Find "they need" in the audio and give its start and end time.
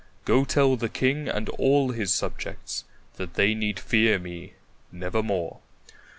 3.35-3.79